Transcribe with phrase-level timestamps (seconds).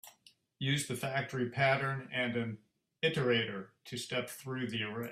[0.59, 2.57] Use the factory pattern and an
[3.03, 5.09] iterator to step through the array.